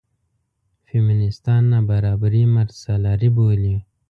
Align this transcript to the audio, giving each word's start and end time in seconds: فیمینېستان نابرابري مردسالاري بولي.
فیمینېستان 0.87 1.61
نابرابري 1.73 2.43
مردسالاري 2.55 3.29
بولي. 3.35 3.75